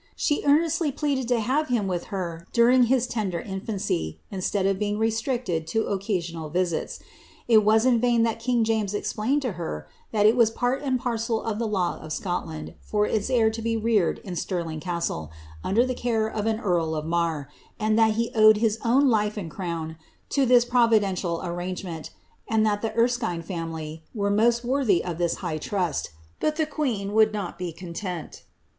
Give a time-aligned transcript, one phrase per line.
[0.15, 4.97] She earnestly pleaded to have him with her during his tender iofiuicy, instead of being
[4.97, 7.01] restricted to occasional visits.
[7.47, 10.99] It was in vain that king James explained to her that it was part and
[10.99, 15.29] parcel of the law of Scotland for its heir to be reared in Stirling Castle,
[15.63, 17.47] under the care of an earl of Marr,
[17.79, 19.97] and that he owed his own life and crown
[20.29, 22.09] to this provi dential arrangement,
[22.47, 26.09] and that the Erskine family were most worthy of this high trust;
[26.39, 28.41] but the queen would not be content.